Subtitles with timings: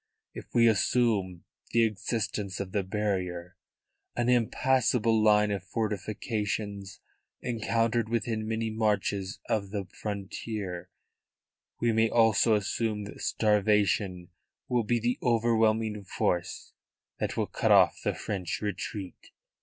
[0.33, 1.43] If we assume
[1.73, 3.55] the existence of the barrier
[4.15, 6.99] an impassable line of fortifications
[7.43, 10.89] encountered within many marches of the frontier
[11.79, 14.29] we may also assume that starvation
[14.67, 16.73] will be the overwhelming force
[17.19, 19.29] that will cut off the French retreat."